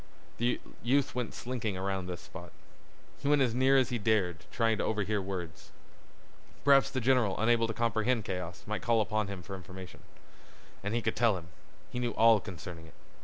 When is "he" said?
3.19-3.27, 3.89-3.99, 10.95-11.03, 11.91-11.99